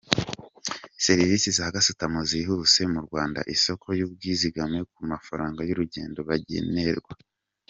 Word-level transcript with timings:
Serivisi 1.05 1.49
za 1.57 1.65
gasutamo 1.75 2.19
zihuse 2.29 2.81
mu 2.93 2.99
Rwanda, 3.07 3.39
isoko 3.55 3.87
y’ubwizigame 3.99 4.79
ku 4.91 4.99
mafaranga 5.11 5.59
y’urugendo 5.69 6.19
bagenerwa. 6.29 7.13